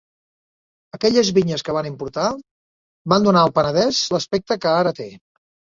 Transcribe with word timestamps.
Aquelles 0.97 1.29
vinyes 1.39 1.65
que 1.67 1.75
van 1.79 1.91
importar 1.91 2.25
van 3.15 3.29
donar 3.31 3.47
al 3.47 3.55
Penedès 3.61 4.05
l'aspecte 4.17 4.63
que 4.67 4.77
ara 4.81 5.01
té. 5.05 5.13